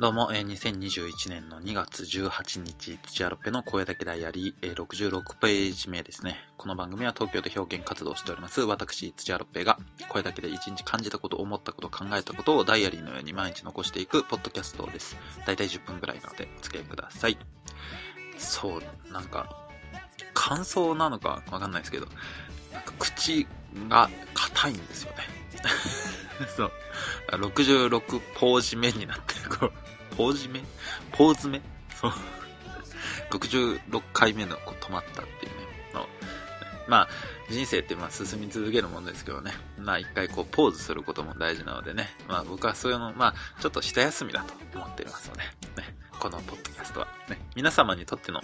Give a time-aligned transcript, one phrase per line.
[0.00, 6.36] どうも、えー2021年の2月18日、土屋ロッペの声だけダイアリー、えー66ページ目ですね。
[6.56, 9.76] この番組は東京で表現活動しております、私、土屋ロッペが、
[10.08, 15.16] 声だけで一日感じたこと、思ったこと、考えたことをダイアリーのように毎日残していくポッドキャストです。
[15.44, 17.36] だいたい10分ぐらいなので、お付き合いください。
[18.38, 19.66] そう、なんか、
[20.32, 22.06] 感想なのかわかんないですけど、
[22.72, 23.48] なんか口
[23.88, 25.16] が硬いんですよね。
[26.56, 26.72] そう。
[27.32, 29.56] 66ポージ目になってる。
[29.58, 29.87] こう
[30.18, 30.60] ポージ目
[31.12, 31.62] ポーズ目
[31.94, 32.12] そう。
[33.30, 35.58] 66回目のこう止まったっていうね。
[35.94, 36.06] の
[36.88, 37.08] まあ、
[37.48, 39.52] 人生ってまあ進み続けるものですけどね。
[39.78, 42.08] まあ一回こうポーズすることも大事なのでね。
[42.26, 45.48] まあ僕はそういうの、まあちょっと下休みだと思っていますので、ね。
[46.18, 47.38] このポッドキャストはね。
[47.54, 48.40] 皆様にとっての、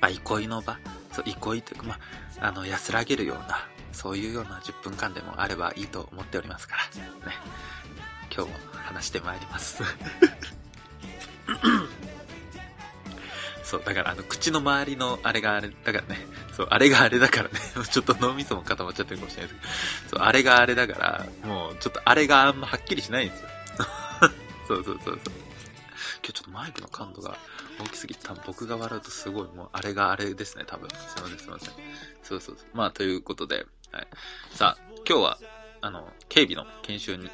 [0.00, 0.80] まあ憩いの場、
[1.12, 1.94] そう、憩いというか、ま
[2.40, 7.36] あ、あの、安らげるような、そういうような10分間でもあればいいと思っておりますから、ね。
[8.38, 9.82] 今日も話してまいります。
[13.64, 16.24] そう、だからあの、口の周りのあれがあれ、だからね、
[16.56, 17.58] そう、あれがあれだからね、
[17.90, 23.48] ちょっと脳みそも固まっちゃってるかもしれないですけど、そう、あれがあれだから、もう、ちょっとあれがあんまはっきりしないんですよ。
[24.68, 25.34] そうそうそうそう。
[26.22, 27.36] 今日ちょっとマイクの感度が
[27.80, 30.88] 大きすぎて、多分僕が笑うとすごい、もうあれがあれですね、多分。
[30.90, 31.74] すいません、すいません。
[32.22, 32.66] そうそうそう。
[32.72, 34.06] まあ、ということで、はい。
[34.52, 35.38] さあ、今日は、
[35.80, 37.28] あの、警備の研修に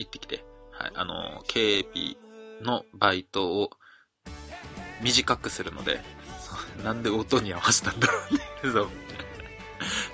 [0.00, 0.92] 行ってきて、はい。
[0.94, 2.16] あの、警備
[2.62, 3.70] のバイトを
[5.02, 6.00] 短くするので、
[6.82, 8.40] なんで音に合わせたんだろうね。
[8.72, 8.88] そう。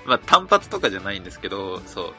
[0.05, 2.13] まあ、単発とかじゃないんですけど、そう。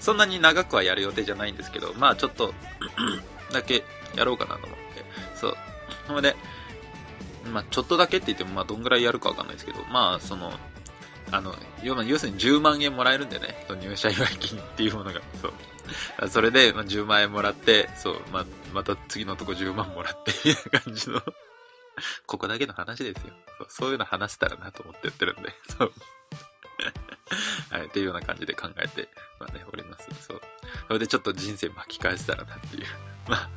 [0.00, 2.54] そんなに長くはやる予定じゃないんですけど、まあ、ちょっと、
[3.52, 5.04] だけやろうかなと思って。
[5.34, 5.56] そう。
[6.06, 6.36] それで、
[7.44, 10.52] まあ、ちょっとだけって言っても、まあ、どんぐらいやるかわかんないですけど、まあ、その、
[11.30, 15.52] あの、要するに10万円もらえるんでね、入社祝い金っていうものが、そう。
[16.30, 21.22] それで、まあ、10万円もらって、そう、ま、また次のとこ10万もらって、 いな感じの、
[22.26, 23.32] ここだけの話ですよ。
[23.58, 25.92] そうそういうの話せたらなと思ってやってるんで、 そう。
[27.70, 30.08] はい、っていうような感じで考えて、まあね、おります。
[30.26, 30.40] そう。
[30.86, 32.86] それでちょっと人生巻き返せたらなっていう。
[33.28, 33.50] まあ、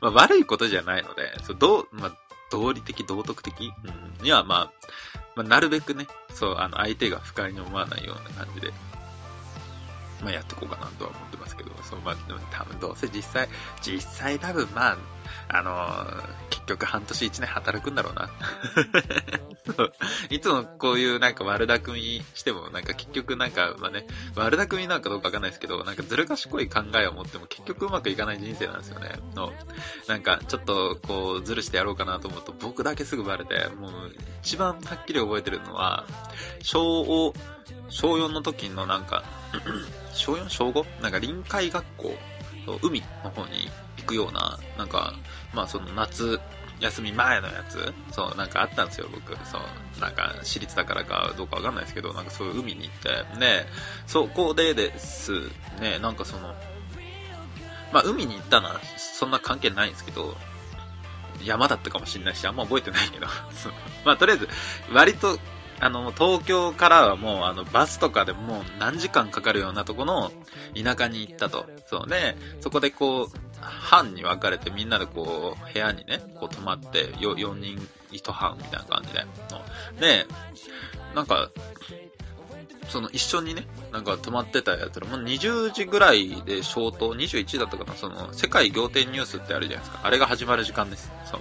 [0.00, 2.16] まあ悪いことじゃないので、そう、どう、まあ、
[2.50, 4.72] 道理的、道徳的、うん、には、まあ、
[5.36, 8.72] まあ、なるべくね、そう、あの、相手が不快に思わないような感じで、
[10.24, 12.16] まあ、やっていこうかなとは思ってますけど、そう、まあ、
[12.50, 13.48] 多分どうせ実際、
[13.82, 14.98] 実際多分まあ、
[15.48, 18.30] あのー結局半年一年働くんだろうな。
[20.30, 29.10] いつもこういうなんか悪巧みしても、なんか結局なんか、まあね、悪巧みなんかどうかわかんないですけど、なんかずる賢い考えを持っても結局うまくいかない人生なんですよね。
[29.34, 29.52] の
[30.08, 33.92] なんかちょっとこうずるしてやろうかなと思うと僕だけすぐバレて、もう
[34.42, 36.06] 一番はっきり覚えてるのは、
[36.62, 37.34] 小を、
[37.90, 39.22] 小4の時のなんか、
[40.14, 40.48] 小 4?
[40.48, 41.02] 小 5?
[41.02, 42.14] なんか臨海学校、
[42.82, 43.68] 海の方に
[44.04, 45.14] 行くような、なんか、
[45.52, 46.40] まあその夏
[46.80, 49.34] 休み前のやつ、そう、なんかあったんですよ、僕。
[49.46, 53.66] そう、なんか私立だからかどうかわかんないですけど、なんかそういう海に行って、で、
[54.06, 55.32] そこでです
[55.80, 56.54] ね、なんかその、
[57.92, 60.36] まあ海に行ったのはそんな関係ないんですけど、
[61.42, 63.26] 山だったかもしれないし、あんま覚えてないけど、
[64.04, 64.48] まあとりあえず、
[64.92, 65.38] 割と、
[65.80, 70.30] あの、東京からはもう、あの、バスとかでもう何時間かかるようなとこの
[70.74, 71.66] 田舎に行ったと。
[71.86, 79.24] そうね、そこでこう、班に分かれてみんなでこう、部屋にね、こう泊まって、よ4人1班みたいな感じで。
[80.00, 80.26] で、
[81.14, 81.50] なんか、
[82.88, 90.00] その一緒にね、なんか泊まってたやつら、もう20時ぐらいで消灯、21時だったかな、その、世界仰天ニュースってあるじゃないですか。
[90.04, 91.10] あれが始まる時間です。
[91.24, 91.40] そう。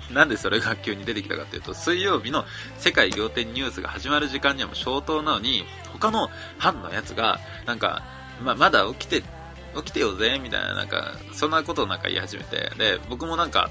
[0.12, 2.44] なんでそれが急に出てきたかっていうと、水曜日の
[2.78, 8.02] 世界仰天ニュースが始まる時間にはもう消灯なのに、他の班のやつが、なんか、
[8.42, 9.22] ま、まだ起きて、
[9.76, 13.70] 起きてよぜ、みたいな、なんか、そんなことをなんか言い始めて、で、僕もなんか、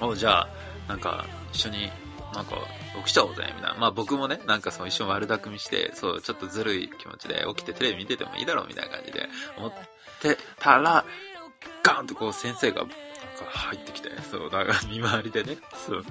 [0.00, 0.48] おじゃあ、
[0.88, 1.90] なんか、一緒に、
[2.34, 2.56] なんか、
[2.98, 3.76] 起きちゃおうぜ、みたいな。
[3.78, 9.72] まあ僕もね、なんかその一緒に悪巧みして、そう、ちょっとずるい気持ちで起きてテレビ見ててもいいだろう、みたいな感じで思っ
[10.20, 11.04] てたら、
[11.82, 12.96] ガーンとこう先生が、なんか
[13.46, 16.10] 入ってきて、そう、だから見回りでね、そう、で、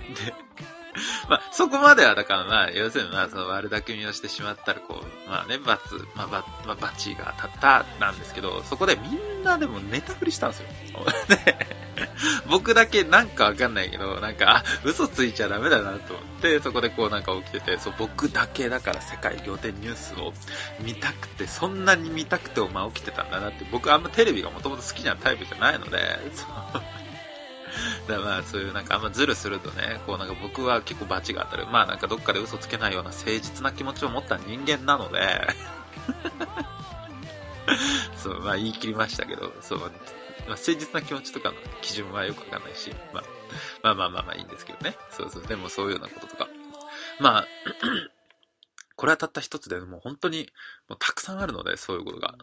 [1.30, 5.82] まあ、そこまでは、だからまあ、要するにまあ、その悪巧みをしてしまったら、こう、まあね、罰、
[6.16, 10.68] まあ、罰、まあ、が当たったなんですけど、そこでみんなでもネタ振りしたんですよ。
[12.50, 20.34] 僕だけなんかわかんないけど、なんか、あ、嘘ついちゃダメだなと思って、そこでこうなんか起きてて、そう、僕だけだから世界仰天ニュースを
[20.82, 26.00] 見たくて、そんなに見たくてお前起きてたんだなって、僕あんまテレビがもともと好きなタイプじゃないので、
[26.34, 26.99] そう。
[28.10, 31.68] だまあそういうなんかあんまズルするとね、こうなんか僕は結構バチが当たる。
[31.68, 35.48] まあなんかどっかで嘘つけないような誠実な気持ちを持った人間なので、
[38.18, 39.90] そう、まあ言い切りましたけど、そう、まあ、
[40.50, 43.24] 誠実な気持ちとかの基準はよくわかんないし、まあ、
[43.84, 44.98] まあまあまあまあいいんですけどね。
[45.12, 45.44] そうそう。
[45.44, 46.48] でもそういうようなこととか。
[47.20, 47.48] まあ、
[48.96, 50.50] これはたった一つでもう本当に
[50.90, 52.36] もうたくさんあるので、そういうことが。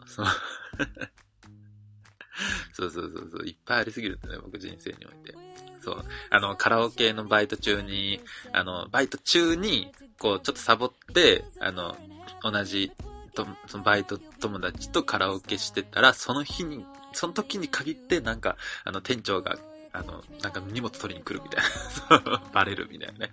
[2.73, 5.35] そうそうそうそう、いっぱいありすぎるんだね、僕人生において。
[5.81, 6.05] そう。
[6.29, 8.19] あの、カラオケのバイト中に、
[8.51, 11.97] あの、バイト中に、こう、ちょっとサボって、あの、
[12.43, 12.91] 同じ
[13.33, 19.57] と、そのバイト友達とカラオケしてたら、その日に、その時に限って、なんか、あの、店長が
[19.97, 21.63] あの、なんか荷物取りに来るみたい
[22.29, 22.41] な。
[22.53, 23.31] バレるみたいなね。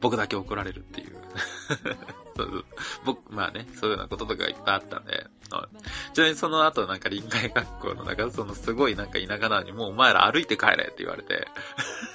[0.00, 1.16] 僕だけ怒られるっていう。
[2.36, 2.64] そうそう
[3.04, 5.26] 僕、まあね、そういうようなこととかいっぱいあったんで。
[6.14, 11.46] ちなみにその後なんか臨海学校の中、そのすごいなんか田舎なのにもうお前ら歩いて帰れって言われて。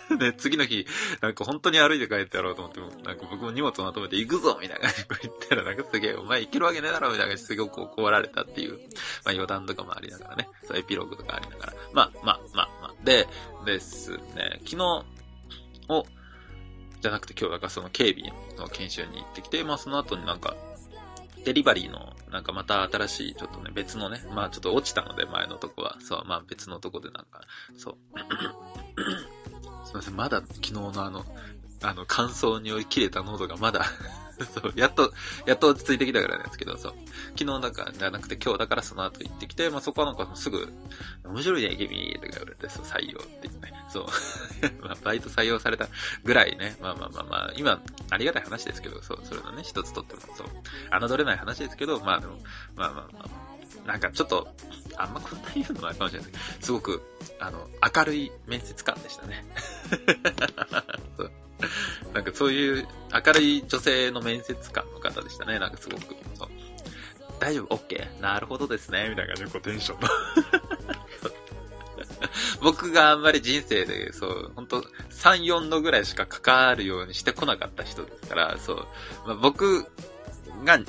[0.17, 0.87] で、次の日、
[1.21, 11.73] なんか本当に歩いて帰ってやろうと思って、なんか僕も荷物をまとめて行くぞみたいな感じで言ったら、なんかすげえ、お前行けるわけねえだろみたいな感じですごく怒られたっていう、まあ余談とかもありながらね、そうエピローグとかありながら。
[11.91, 12.76] まあまあまあ。
[13.03, 13.27] で、
[13.65, 15.05] ですね、昨日
[15.89, 16.05] を、
[17.01, 20.55] じゃなくて今日だからその警備の研修に行ってきて、まあその後になんか、
[21.45, 25.97] デリバリーの、なんかまた新しい、ちょっとね、別のね、まあちょっと落ちたので、前のとこは。
[26.01, 27.41] そう、まあ別のとこでなんか、
[27.77, 27.95] そう。
[29.85, 31.25] すいません、まだ昨日のあの、
[31.83, 33.85] あの、乾燥に追い切れた喉がまだ
[34.53, 35.13] そう、やっと、
[35.45, 36.93] やっと落ち着いてきたからいなんですけど、そう。
[37.37, 40.71] 昨日なんか、じゃなくて今日だからその後行ってきて、まあそこはなんかすぐ、
[41.25, 43.73] 面白いね、君とか言われて、そう、採用って言ってね。
[43.89, 44.05] そう。
[44.81, 45.87] まあバイト採用された
[46.23, 51.07] ぐらいね、まあまあまあまあ、今、ありがたい話ですけど、そう、それのね、一つとっても、そう。
[51.07, 52.39] 侮れない話ですけど、まあでも、
[52.75, 54.47] まあまあまあ、なんかちょっと、
[54.97, 57.01] あんまこんな言うのもあるかもしれないですけど、すごく、
[57.39, 59.45] あの、明るい面接官でしたね。
[61.17, 61.31] そう
[62.13, 65.59] なんかそういう明るい女性の面接官の方でしたね。
[65.59, 66.15] なんかすごく。
[66.37, 66.49] そう
[67.39, 68.19] 大丈夫 ?OK?
[68.19, 69.09] なるほどですね。
[69.09, 69.99] みたいな感じでこうテンション
[72.61, 78.87] 僕があんまり人生で、そう、ほんと、3、4度ぐらいしか関わるようにしてこなかった人ですから、そう、
[79.25, 79.85] まあ、僕
[80.63, 80.79] が、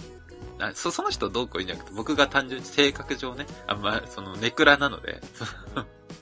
[0.74, 5.20] そその人どうこういいんじゃなくて、僕が単純に性格上ね、あんま、その、ネクラなので、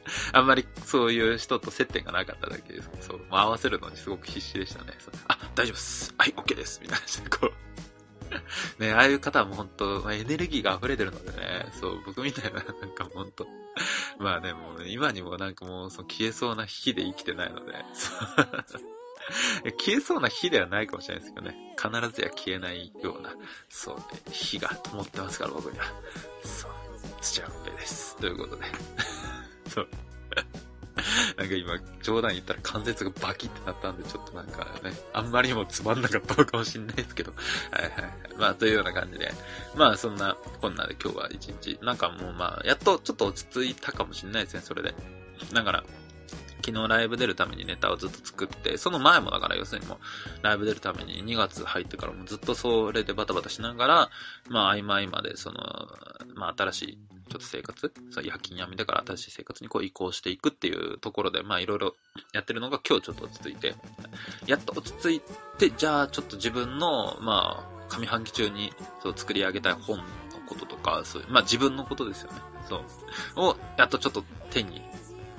[0.32, 2.90] あんまりそういう人と接点がなかっただけです。
[3.00, 3.20] そう。
[3.30, 4.92] まあ、合わせるのにすごく必死でしたね。
[5.28, 6.14] あ、大丈夫です。
[6.18, 6.80] はい、OK です。
[6.82, 7.66] みたいな感じで、こう。
[8.78, 13.46] ね、ああいう方はもう本当、まあ、エネルギーが溢れてるのでね、そう、僕みたいな、なんか本当、
[14.18, 17.72] まあね、もう、ね、今にもなんかもう、その消えそうな火で生きてないので、
[19.78, 23.34] 消えそうな火ではないかもしれないですけどね、必ずや消えないような、
[23.68, 25.84] そう、ね、火が灯ってますから、僕には。
[26.44, 26.72] そう、
[27.20, 28.16] 土屋ペです。
[28.16, 28.64] ということで。
[29.76, 29.88] そう。
[31.36, 37.32] なんか今、冗談言ったら関節がバキってなったんで、ちょっとなんかね、あんまりにもつまんなかったのかもしれないですけど。
[37.70, 37.92] はいはい。
[38.38, 39.30] まあ、というような感じで。
[39.74, 44.94] まあ、そんな、こんなで今日は一日、なんかもうまあ、やっとちょっと落ち着いたかもしれないですね、それで。
[45.52, 45.84] だから、
[46.64, 49.98] 昨日ライブ出るためにネタをずっと作って、その前もだから要するにもう、
[50.42, 54.10] ライブ出るために2月入ってからもずっとそれでバタバタしながら、
[54.48, 55.60] まあ合間合間でその、
[56.34, 61.94] まあ新しいちょっと生活、そ夜勤辞めてから新しい生活にこう移行していくっていうところで、まあいろいろ
[62.32, 63.74] やってるのが今日ちょっと落ち着いて、
[64.46, 65.20] やっと落ち着い
[65.58, 70.04] て、じゃあちょっと自分の、まあ、上半期中にそう作り上げたい本の
[70.46, 72.38] こととか、そういう、まあ自分のことですよね。
[72.68, 73.40] そう。
[73.40, 74.82] を、やっとちょっと手に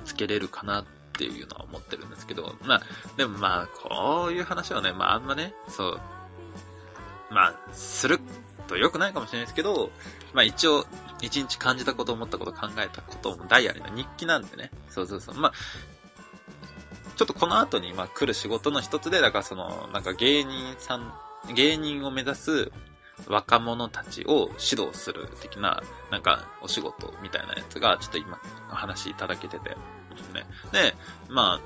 [0.03, 2.81] つけれるかなっていうのは思ってるんですけど、まあ、
[3.15, 6.01] でもまあ、こういう話はね、まああんまね、そう、
[7.31, 8.19] まあ、する
[8.67, 9.91] と良くないかもしれないですけど、
[10.33, 10.85] まあ一応、
[11.21, 14.71] 一日感じたこと、思ったこと、考えたこともダイアリーの日記なんでね。
[14.89, 15.35] そうそうそう。
[15.35, 15.53] まあ、
[17.15, 21.13] ちょっとこの後に、まあ来る仕事の一つで、だからその、なんか芸人さん、
[21.53, 22.71] 芸人を目指す
[23.27, 25.81] 若者たちを指導する的な、
[26.11, 28.39] なんかお仕事みたいなやつが、ちょっと今
[28.71, 29.75] お話いただけてて、ね。
[30.71, 30.95] で、
[31.29, 31.61] まあ、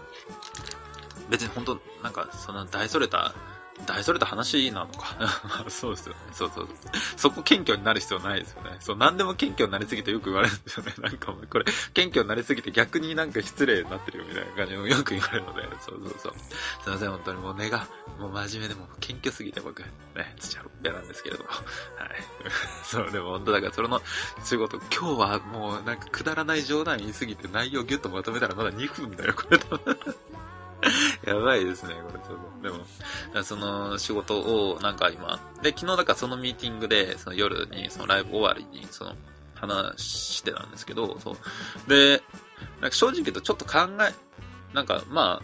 [1.30, 3.34] 別に本当なんかその大それた
[3.86, 5.16] 大それた話なのか。
[5.70, 6.20] そうですよね。
[6.34, 6.78] そうそうそう。
[7.18, 8.78] そこ謙虚になる必要ないですよね。
[8.80, 10.94] そう、何でも謙虚になりすぎてよく言われるんですよね。
[11.02, 16.34] なんかこれ、謙虚になりすぎて逆になんか失礼になってるよみたいな感じのよく言われるので、そうそうそう。
[16.84, 17.88] すいません、本当にもう根が、
[18.20, 21.50] もう真面目でも謙虚すぎて僕、ね、土屋嫌なんですけれども。
[21.50, 21.62] はい。
[22.84, 24.02] そう、でも本当だからそれの
[24.44, 29.98] 仕事、今日はもうなんかくだらない冗談言いすぎて内容ギュッとまとめたらまだ2分だよ、これ多分。
[31.26, 32.62] やばいですね、これちょっと。
[32.64, 39.16] でも、その仕事をなんか今、で、昨日だからそのミーティングで、その夜に、そのライブ終わりに、その
[39.56, 41.90] 話してたんですけど、そう。
[41.90, 42.24] で、
[42.80, 44.14] なんか正直言うとちょっと考え、
[44.74, 45.42] なんかま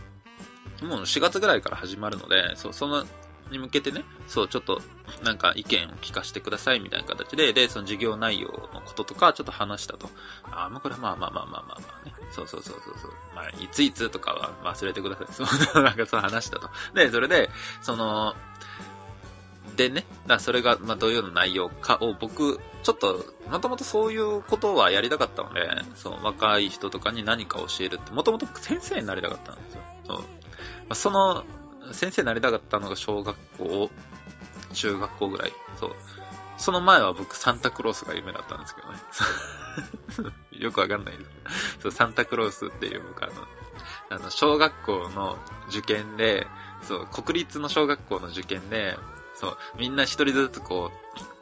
[0.81, 3.05] あ、もう4月ぐらいから始まるので、そ、その
[3.51, 4.81] に向けてね、そう、ちょっと、
[5.23, 10.09] なんか意見を聞かせてくださいみたいな形で、で、その授業内容のこととかちょっと話したと。
[10.51, 12.13] ああ、もうこれまあまあまあまあまあまあね。
[12.31, 13.11] そうそうそうそうそう。
[13.35, 15.27] まあ、いついつとかは忘れてください。
[15.33, 15.43] そ
[15.79, 16.69] う、なんかそう話したと。
[16.93, 17.49] で、それで、
[17.81, 18.35] その、
[19.75, 29.81] でね、だそれが、まあ、どういうの内容かを僕、ちょっと、もともとそういうことはやりたかったので、そう、若い人とかに何か教えるって、もともと先生になりたかったんですよ。
[30.07, 30.23] そ
[30.89, 30.95] う。
[30.95, 31.43] その、
[31.93, 33.89] 先生になりたかったのが小学校、
[34.73, 35.53] 中学校ぐらい。
[35.79, 35.95] そう。
[36.57, 38.99] その前は僕サンタクロースが夢だったんですけどね。
[40.59, 41.49] よくわかんないですけど。
[41.83, 43.33] そう、サンタクロースっていう僕あの、
[44.09, 45.37] あの、小学校の
[45.69, 46.47] 受験で、
[46.83, 48.97] そう、国立の小学校の受験で、
[49.35, 50.91] そう、みんな一人ずつこ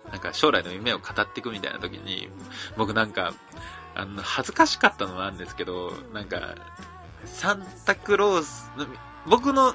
[0.07, 2.29] う、なんか将来の夢を語っていくみたいな時に、
[2.77, 3.33] 僕なんか、
[3.95, 6.55] あの、恥ずかしかったのはあるんですけど、なんか、
[7.23, 8.71] サンタクロース、
[9.25, 9.73] 僕の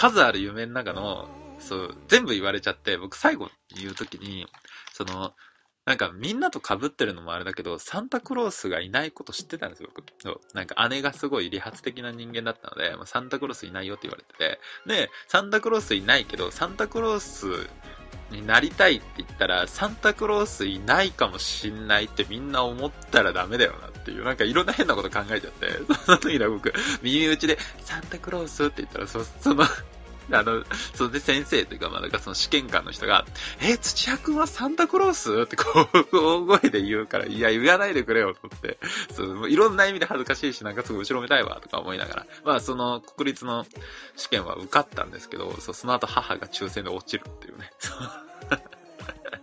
[0.00, 1.28] 数ある夢の中の、
[1.58, 4.46] そう、全部言われちゃって、僕最後言う時に、
[4.94, 5.34] その、
[5.84, 10.06] なんかみんなと被ってるのもあれだけど、サンタクロースがいないこと知ってたんですよ、僕。
[10.22, 10.40] そう。
[10.54, 17.68] なんか姉がすごい理髪的な人間だったので、ま、サンタクロースいないよって言われてて、で、サンタクロースいないけど、サンタクロース
[18.30, 25.68] になりたいって言ったら、サンタクロースいないかもしんないってみんな思ったらダメだよなっていう、なんかいろんな変なこと考えちゃって、
[26.06, 29.64] その時は僕、耳打ちで、サンタクロースって言ったら、そ、その
[30.32, 33.24] あの、それで先生というか、まあ、なんかその試験官の人が、
[33.62, 35.42] え、土屋くんはサンタクロース？
[35.42, 38.78] ってこう、大声で言うから、いや、言わないでくれよ、と思って。
[39.14, 42.26] そう、いろんな意味で恥ずかしいし、なんかすごい後ろめたいわ、とか思いながら。
[42.44, 43.66] まあ、その、国立の
[44.16, 47.70] 試験は受かったんですけど、そう、その後母が抽選で落ちるっていうね。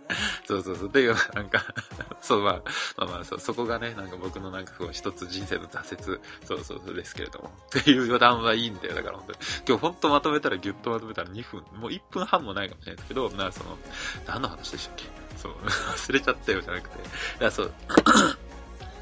[0.46, 0.88] そうそうそう。
[0.88, 1.64] っていう、なんか
[2.20, 2.62] そう、まあ、
[2.96, 7.50] まあまあ、そう、そこがね、なんか僕のなんかこう、一つ人生の挫折、そうそうそうですけれども。
[7.78, 8.94] っていう余談はいいんだよ。
[8.94, 9.38] だから本当に。
[9.68, 13.78] 今日本当まとめたら、ギュッとまとめたら2分、もう1分半もないかもしれないですけど、な、その、
[14.26, 15.04] 何の話でしたっけ？
[15.36, 16.98] そう、忘れ ちゃったよじゃなくて。
[16.98, 17.10] だか
[17.40, 17.72] らそう、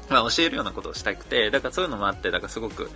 [0.09, 2.89] まあ教えるようなことをしたくて、だからそういうのもあって、だからすごく、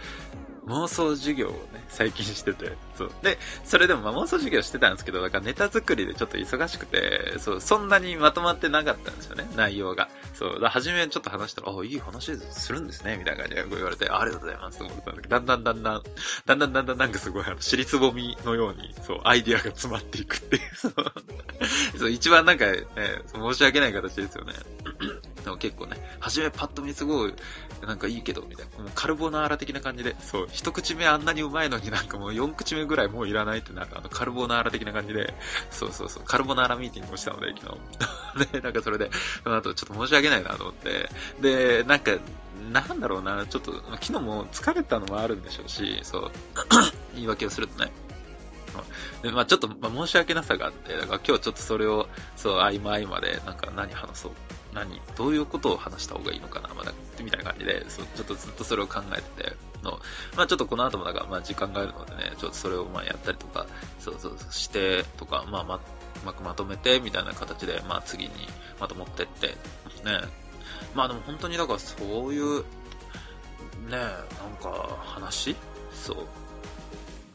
[0.72, 3.12] 妄想授業をね、最近してて、そう。
[3.22, 10.10] で、それでもまあ妄想授業してたんですけど、だからネタ作りでちょっと忙しくて、そう、そんなにまとまってなかったんですよね、内容が。
[10.34, 16.04] そう、だ初めちょっと話したら、あ、いい話するんですね、みたいな感じで言われて、ありがとうございますと思ってたんだけど、だんだんだんだん、
[16.46, 20.94] だんだんだんだんなんかすごい、あの、尻つぼみのように、そう、アイディアが詰まっていくっていう、そう、
[21.98, 22.86] そう一番なんかね、
[23.34, 24.54] 申し訳ない形ですよね。
[25.44, 27.34] でも結構ね、初めパッと見すごい、
[27.86, 28.84] なんかいいけど、みたいな。
[28.84, 35.34] もうカルボナーラ的な感じで、そう、一口目あんなにうまいのになんかもう四口目ぐらいもういらないってなる、あの、カルボナーラ的な感じで、
[35.70, 37.78] そうそうそう、カルボナーラミーティングをしたので、昨
[38.38, 38.48] 日。
[38.52, 39.10] で、なんかそれで、
[39.44, 41.10] その後ちょっと申し訳ないなと思って、
[41.42, 42.12] で、なんか、
[42.72, 46.32] なんだろうな、ちょっと、昨日も疲れたのもあるんでしょうし、そう、
[47.16, 47.92] 言い訳をするとね、
[49.22, 54.32] で、まあちょっと、まあ、申し訳なさがあって、だから今日ちょっとそれを、そう、合間合間で、なんか何話そう。
[54.74, 60.00] 何、どういうことを話した方がいいのかな、まだ、みたいな感じで、そちょっとずっとそれを考えてて、の、
[60.36, 63.68] まあちょっとこの後もだから、まあ時間があるのでね、ちょっとそれをまあやったりとか、
[64.00, 65.80] そうそうして、とか、まあま、う
[66.26, 68.32] まくまとめて、みたいな形で、まあ次に
[68.80, 69.56] まと持ってって、ね。
[70.96, 72.64] まあでも本当にだからそういう、ね、
[73.90, 74.12] なん
[74.62, 75.56] か話？
[75.94, 76.18] そう。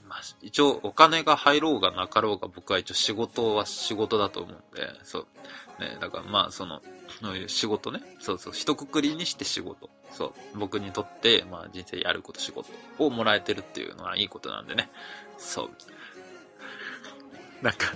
[0.08, 5.26] まあ、一応お金が入ろうがなかろうが僕は一応仕事は仕事だと思うんで、そう。
[5.80, 6.80] ね、だからまあその、
[7.20, 8.00] そういう仕事ね。
[8.20, 9.88] そうそう、一括りにして仕事。
[10.12, 10.58] そう。
[10.58, 14.90] 僕にとって、まあ人生やること仕事をもらえてるっていうのはいいことなんでね。
[15.38, 15.70] そう。
[17.62, 17.92] なんか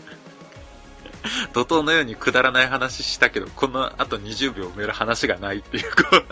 [1.52, 6.24] 怒涛のようにくだらない話したけど、この後20秒埋める話がないっていう、こう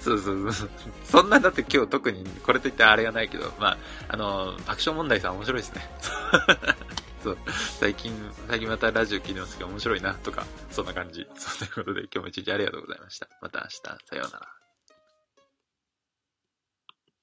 [0.02, 0.70] そうそうそう。
[1.04, 3.78] そんな、だって今日特にこれといってあれがないけど、まあ、
[4.08, 5.88] あの、爆笑問題さん面白いですね。
[7.22, 7.38] そう、
[7.78, 8.12] 最近、
[8.48, 11.26] 最近またラジオ聞いてますけど面白いなとか、そんな感じ。
[11.34, 13.28] そうということで今日も一日ありがとうございました。
[13.40, 14.59] また明日、さようなら。